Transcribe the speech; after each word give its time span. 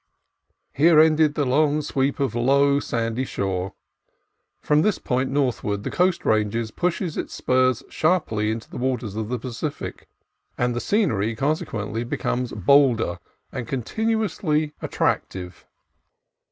Here 0.73 0.99
ended 0.99 1.35
the 1.35 1.45
long 1.45 1.83
sweep 1.83 2.19
of 2.19 2.33
low, 2.33 2.79
sandy 2.79 3.23
shore. 3.23 3.75
From 4.59 4.81
this 4.81 4.97
point 4.97 5.29
northward 5.29 5.83
the 5.83 5.91
Coast 5.91 6.25
Range 6.25 6.75
pushes 6.75 7.17
its 7.17 7.35
spurs 7.35 7.83
sharply 7.87 8.49
into 8.49 8.67
the 8.67 8.79
waters 8.79 9.15
of 9.15 9.29
the 9.29 9.37
Pacific, 9.37 10.07
and 10.57 10.73
the 10.75 10.81
scenery 10.81 11.35
con 11.35 11.55
sequently 11.55 12.03
becomes 12.03 12.51
bolder 12.51 13.19
and 13.51 13.67
continuously 13.67 14.73
attrac 14.81 15.29
tive. 15.29 15.67